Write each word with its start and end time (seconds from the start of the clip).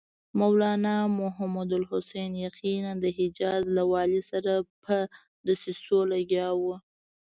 مولنا 0.39 0.95
محمودالحسن 1.19 2.31
یقیناً 2.47 2.91
د 3.03 3.05
حجاز 3.17 3.63
له 3.77 3.83
والي 3.91 4.21
سره 4.31 4.53
په 4.83 4.95
دسیسو 5.47 5.99
لګیا 6.11 6.47
و. 6.59 6.63